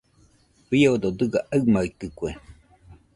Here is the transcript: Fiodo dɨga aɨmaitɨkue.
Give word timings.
Fiodo 0.67 1.09
dɨga 1.17 1.39
aɨmaitɨkue. 1.55 2.29